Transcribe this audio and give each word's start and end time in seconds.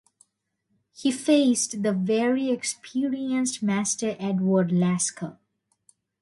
He 0.95 1.11
faced 1.11 1.83
the 1.83 1.91
very 1.93 2.49
experienced 2.49 3.61
master 3.61 4.15
Edward 4.19 4.71
Lasker. 4.71 5.37